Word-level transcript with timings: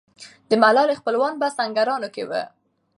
د 0.49 0.51
ملالۍ 0.63 0.95
خپلوان 1.01 1.33
په 1.41 1.47
سینګران 1.57 2.03
کې 2.13 2.23
وو. 2.29 2.43